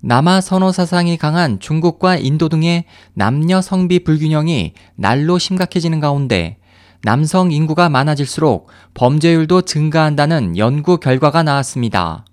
[0.00, 6.58] 남아 선호 사상이 강한 중국과 인도 등의 남녀 성비 불균형이 날로 심각해지는 가운데
[7.02, 12.24] 남성 인구가 많아질수록 범죄율도 증가한다는 연구 결과가 나왔습니다.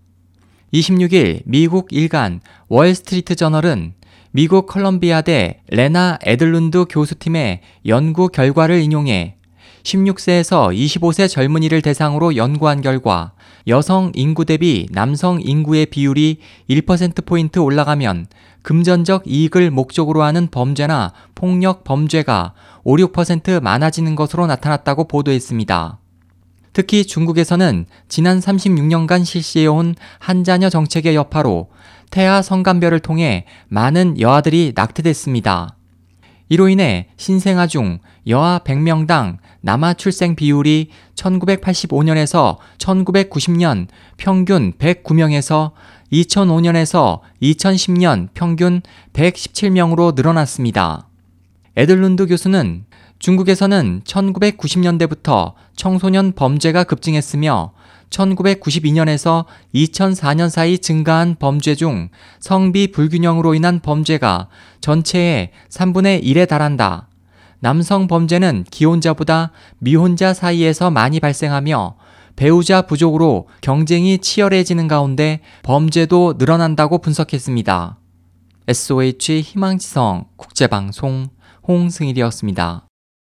[0.73, 3.93] 26일 미국 일간 월스트리트 저널은
[4.29, 9.37] 미국 컬럼비아대 레나 에들룬드 교수팀의 연구 결과를 인용해
[9.85, 13.31] 16세에서 25세 젊은이를 대상으로 연구한 결과
[13.67, 16.39] 여성 인구 대비 남성 인구의 비율이
[16.69, 18.25] 1%포인트 올라가면
[18.63, 22.53] 금전적 이익을 목적으로 하는 범죄나 폭력 범죄가
[22.83, 25.99] 5, 6% 많아지는 것으로 나타났다고 보도했습니다.
[26.73, 31.69] 특히 중국에서는 지난 36년간 실시해온 한자녀 정책의 여파로
[32.11, 35.77] 태아 성감별을 통해 많은 여아들이 낙태됐습니다.
[36.49, 45.71] 이로 인해 신생아 중 여아 100명당 남아 출생 비율이 1985년에서 1990년 평균 109명에서
[46.11, 48.81] 2005년에서 2010년 평균
[49.13, 51.07] 117명으로 늘어났습니다.
[51.75, 52.85] 에들룬드 교수는
[53.19, 57.73] 중국에서는 1990년대부터 청소년 범죄가 급증했으며
[58.09, 64.47] 1992년에서 2004년 사이 증가한 범죄 중 성비 불균형으로 인한 범죄가
[64.81, 67.09] 전체의 3분의 1에 달한다.
[67.59, 71.95] 남성 범죄는 기혼자보다 미혼자 사이에서 많이 발생하며
[72.35, 77.97] 배우자 부족으로 경쟁이 치열해지는 가운데 범죄도 늘어난다고 분석했습니다.
[78.67, 81.29] SOH 희망지성 국제방송
[81.67, 82.85] 홍승일이었습니다.